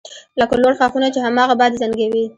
[0.39, 2.23] لکه لوړ ښاخونه چې هماغه باد یې زنګوي